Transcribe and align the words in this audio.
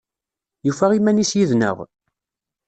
Yufa 0.65 0.85
iman-is 0.97 1.31
yid-neɣ? 1.37 1.77